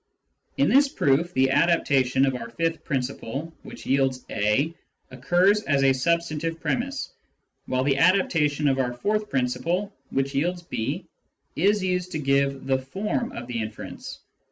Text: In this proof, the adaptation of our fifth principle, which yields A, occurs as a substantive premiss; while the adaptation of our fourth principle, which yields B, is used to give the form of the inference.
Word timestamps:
In 0.57 0.67
this 0.67 0.89
proof, 0.89 1.31
the 1.35 1.51
adaptation 1.51 2.25
of 2.25 2.33
our 2.33 2.49
fifth 2.49 2.83
principle, 2.83 3.53
which 3.61 3.85
yields 3.85 4.25
A, 4.31 4.73
occurs 5.11 5.61
as 5.65 5.83
a 5.83 5.93
substantive 5.93 6.59
premiss; 6.59 7.11
while 7.67 7.83
the 7.83 7.97
adaptation 7.99 8.67
of 8.67 8.79
our 8.79 8.93
fourth 8.95 9.29
principle, 9.29 9.93
which 10.09 10.33
yields 10.33 10.63
B, 10.63 11.05
is 11.55 11.83
used 11.83 12.11
to 12.13 12.17
give 12.17 12.65
the 12.65 12.79
form 12.79 13.31
of 13.33 13.45
the 13.45 13.61
inference. 13.61 14.17